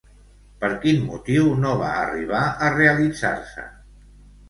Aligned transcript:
Per 0.63 0.69
quin 0.85 1.03
motiu 1.09 1.53
no 1.65 1.75
va 1.83 1.93
arribar 2.01 2.43
a 2.71 2.75
realitzar-se? 2.81 3.73